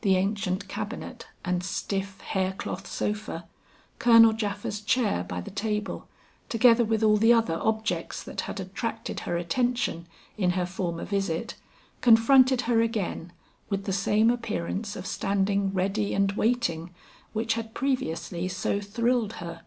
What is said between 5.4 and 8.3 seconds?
the table, together with all the other objects